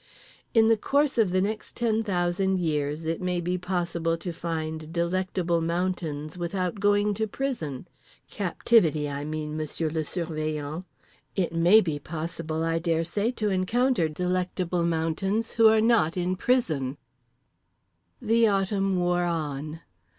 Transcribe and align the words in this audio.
In 0.55 0.67
the 0.67 0.77
course 0.77 1.19
of 1.19 1.29
the 1.29 1.43
next 1.43 1.75
ten 1.75 2.03
thousand 2.03 2.57
years 2.59 3.05
it 3.05 3.21
may 3.21 3.39
be 3.39 3.55
possible 3.59 4.17
to 4.17 4.33
find 4.33 4.91
Delectable 4.91 5.61
Mountains 5.61 6.39
without 6.39 6.79
going 6.79 7.13
to 7.13 7.27
prison—captivity, 7.27 9.07
I 9.07 9.23
mean, 9.23 9.55
Monsieur 9.55 9.89
le 9.89 10.03
Surveillant—it 10.03 11.53
may 11.53 11.81
be 11.81 11.99
possible, 11.99 12.63
I 12.63 12.79
daresay, 12.79 13.29
to 13.33 13.49
encounter 13.51 14.09
Delectable 14.09 14.85
Mountains 14.85 15.51
who 15.51 15.67
are 15.67 15.81
not 15.81 16.17
in 16.17 16.35
prison…. 16.35 16.97
The 18.19 18.47
Autumn 18.47 18.97
wore 18.97 19.25
on. 19.25 19.81